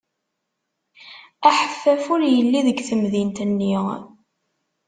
Aḥeffaf 1.47 2.03
ur 2.13 2.21
yelli 2.33 2.61
deg 2.67 2.77
temdint-nni. 2.87 3.75